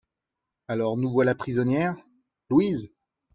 Alors, 0.67 0.97
nous 0.97 1.11
voilà 1.13 1.35
prisonnières? 1.35 1.95
LOUISE. 2.49 2.89